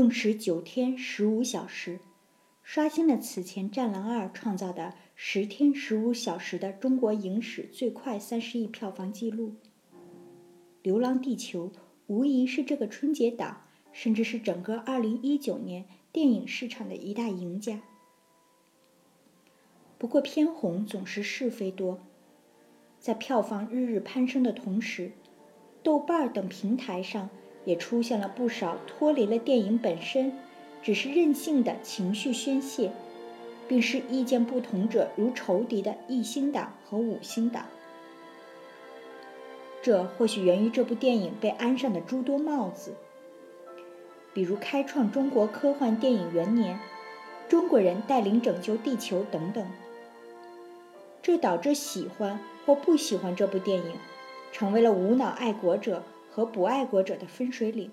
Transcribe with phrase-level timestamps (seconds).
[0.00, 2.00] 用时九天十五小时，
[2.62, 9.56] 刷新了此前《战狼二》创造的十天十五小时的中国影史最快三十亿票房纪录。
[10.80, 11.68] 《流浪地球》
[12.06, 17.82] 无疑是这个春节档，甚至是整个二零一九年电影市场的一大赢家。
[19.98, 22.00] 不过偏红总是是非多，
[22.98, 25.12] 在票房日日攀升的同时，
[25.82, 27.28] 豆瓣等平台上
[27.64, 30.32] 也出现了不少脱离了电影本身，
[30.82, 32.90] 只是任性的情绪宣泄，
[33.68, 37.66] 并视意见不同者如仇敌的一星党和五星党。
[39.82, 42.94] 这或许源于这部电影被安上的诸多帽子，
[44.34, 46.78] 比如开创中国科幻电影元年、
[47.48, 49.66] 中国人带领拯救地球等等。
[51.22, 53.92] 这导致喜欢或不喜欢这部电影，
[54.52, 56.02] 成为了无脑爱国者
[56.40, 57.90] 和不爱国者的分水岭。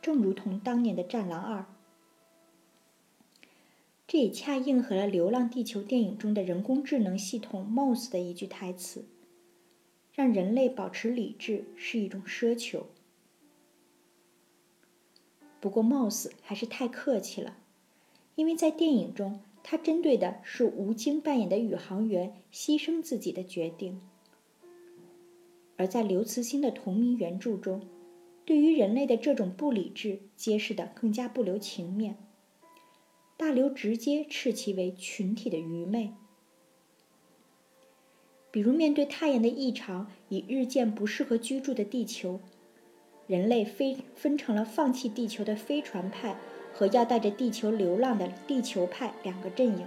[0.00, 1.60] 正如同当年的《战狼二》，
[4.06, 9.04] 这也恰应和了《流浪地球》电影中的人工智能系统 MOS 的一句台词
[10.16, 12.86] ：“让人类保持理智是一种奢求。”
[15.60, 17.58] 不过，MOS 还是太客气了，
[18.34, 19.40] 因为在电影中。
[19.62, 24.00] 他针对的是吴京扮演的宇航员牺牲自己的决定，
[25.76, 27.82] 而在刘慈欣的同名原著中，
[28.44, 32.16] 对于人类的这种不理智揭示的更加不留情面。
[33.36, 36.12] 大刘直接斥其为群体的愚昧，
[38.50, 42.40] 比如面对太阳的异常，以日渐不适合居住的地球，
[43.26, 46.36] 人类分分成了放弃地球的飞船派。
[46.78, 49.86] 和要带着地球流浪的地球派两个阵营，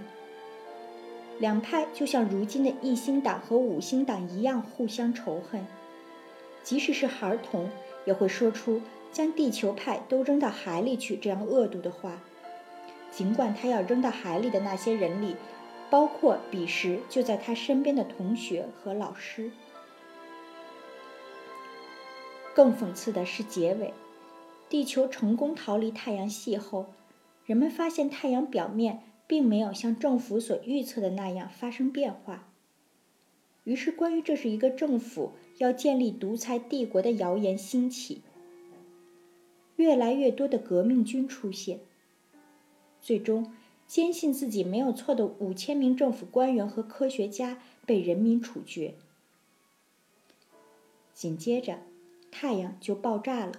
[1.38, 5.64] 两派就像如今的一星党和五星党一样互相仇恨。
[6.62, 7.68] 即使是孩童，
[8.04, 12.20] 也会说出将地球派都扔到海里去这样恶毒的话。
[13.10, 15.34] 尽管他要扔到海里的那些人里，
[15.90, 19.50] 包括彼时就在他身边的同学和老师。
[22.54, 23.92] 更讽刺的是结尾。
[24.68, 26.86] 地球成功逃离太阳系后，
[27.44, 32.48] 人们发现太阳表面并没有像政府所预测的那样发生变化。
[33.64, 38.22] 于是，关于这是一个政府要建立独裁帝国的谣言兴起，
[39.76, 41.80] 越来越多的革命军出现。
[43.02, 43.52] 最终，
[43.86, 48.94] 坚信自己没有错的五千名政府官员和科学家被人民处决。
[51.12, 51.80] 紧接着，
[52.30, 53.52] 太阳就爆炸了。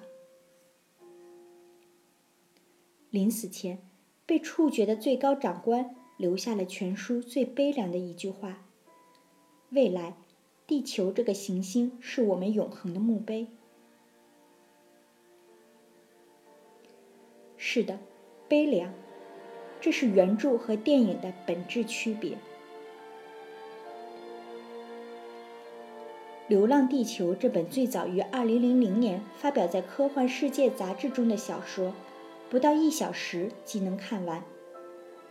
[3.11, 3.77] 临死前，
[4.25, 8.65] 被处决的最高长官留下了全书最悲凉的一句话
[9.69, 10.17] ：“未来，
[10.71, 13.47] 地球这个行星是我们永恒的墓碑。”
[17.57, 17.99] 是的，
[18.47, 18.93] 悲凉，
[19.81, 22.35] 这是原著和电影的本质区别。
[26.47, 31.93] 《流浪地球》这本最早于2000年发表在《科幻世界》杂志中的小说。
[32.49, 34.41] 不到一小时即能看完，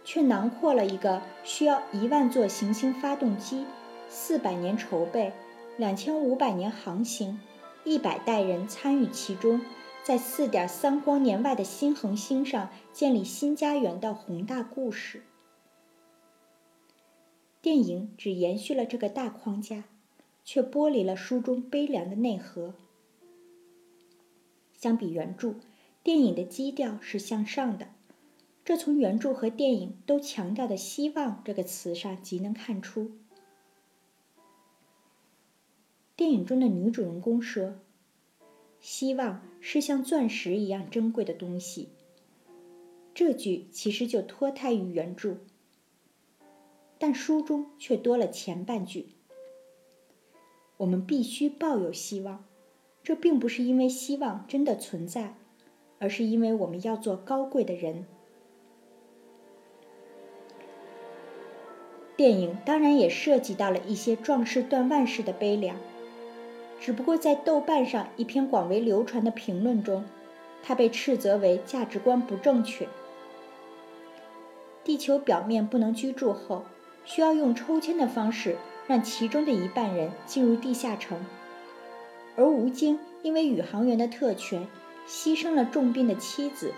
[0.04, 3.64] 却囊括了一个需要一万座行星发动机、
[4.12, 5.32] 四百年筹备、
[5.78, 7.38] 两千五百年航行、
[7.84, 9.60] 一百代人参与其中，
[10.02, 15.22] 在四点三光年外的新恒星上建立新家园的宏大故事。
[17.62, 19.84] 电影只延续了这个大框架，
[20.44, 22.74] 却剥离了书中悲凉的内核。
[24.76, 25.54] 相比原著。
[26.02, 27.88] 电影的基调是向上的，
[28.64, 33.12] 这从原著和电影都强调的“希望”这个词上即能看出。
[36.20, 37.76] 电影中的女主人公说
[38.78, 41.88] ：“希望是像钻石一样珍贵的东西。”
[43.14, 45.38] 这句其实就脱胎于原著，
[46.98, 49.06] 但书中却多了前半句
[50.76, 52.44] ：“我们必须抱有希望，
[53.02, 55.38] 这并不是因为希望真的存在。”
[55.98, 58.04] 而是因为我们要做高贵的人。
[62.14, 65.78] 电影当然也涉及到了一些壮士断腕式的悲凉，
[66.80, 70.04] 只不过在豆瓣上一篇广为流传的评论中，
[70.62, 72.88] 他被斥责为价值观不正确。
[74.82, 76.64] 地球表面不能居住后，
[77.04, 78.56] 需要用抽签的方式
[78.86, 81.24] 让其中的一半人进入地下城，
[82.34, 84.66] 而吴京因为宇航员的特权。
[85.08, 86.72] 牺牲了重病的妻子，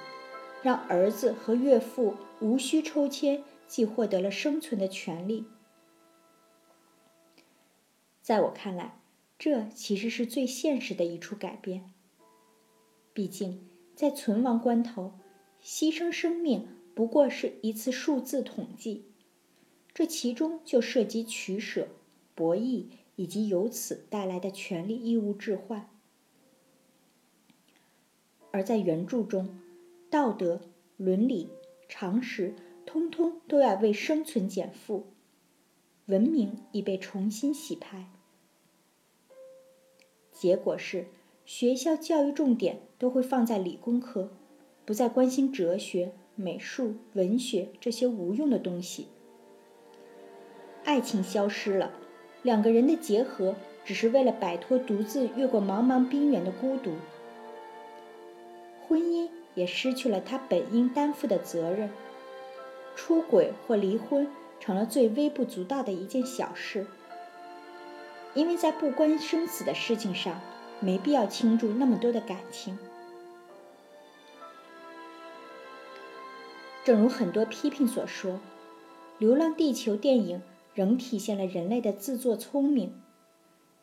[0.62, 5.44] 让儿子和岳父无需抽签，即获得了生存的权利。
[8.22, 8.94] 在我看来，
[9.44, 11.90] 这其实是最现实的一处改变。
[13.12, 13.66] 毕竟，
[13.96, 15.14] 在存亡关头，
[15.60, 19.06] 牺牲生命不过是一次数字统计，
[19.92, 21.88] 这其中就涉及取舍、
[22.36, 22.86] 博弈
[23.16, 25.90] 以及由此带来的权利义务置换。
[28.52, 29.58] 而在原著中，
[30.08, 30.60] 道德、
[30.96, 31.48] 伦理、
[31.88, 32.54] 常识，
[32.86, 35.08] 通通都要为生存减负，
[36.06, 38.11] 文明已被重新洗牌。
[40.42, 41.06] 结果是，
[41.44, 44.32] 学校教育重点都会放在理工科，
[44.84, 49.06] 不再关心哲学、美术、文学这些无用的东西。
[50.82, 51.92] 爱情消失了，
[52.42, 53.54] 两个人的结合
[53.84, 56.94] 只是为了摆脱独自越过茫茫冰原的孤独。
[58.88, 61.88] 婚姻也失去了它本应担负的责任，
[62.96, 64.26] 出轨或离婚
[64.58, 66.84] 成了最微不足道的一件小事。
[68.34, 70.40] 因为在不关生死的事情上，
[70.80, 72.78] 没必要倾注那么多的感情。
[76.84, 78.32] 正如很多批评所说，
[79.18, 80.42] 《流浪地球》电影
[80.74, 83.00] 仍体现了人类的自作聪明，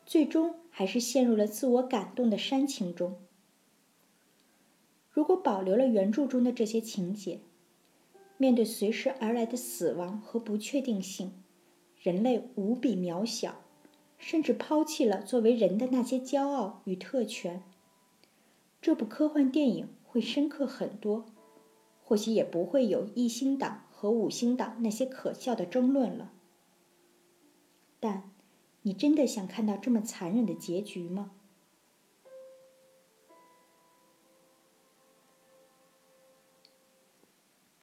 [0.06, 3.18] 最终还是陷入了自我感动的煽情中。
[5.12, 7.40] 如果保留了原著中的这些情节，
[8.38, 11.32] 面对随时而来的死亡和不确定性，
[12.02, 13.62] 人类无比渺小，
[14.20, 17.64] 甚至抛弃了作为人的那些骄傲与特权。
[18.82, 21.26] 这部科幻电影会深刻很多，
[22.04, 26.32] 或许也不会有一星党和五星党那些可笑的争论了。
[28.00, 28.30] 但，
[28.84, 31.32] 你真的想看到这么残忍的结局吗？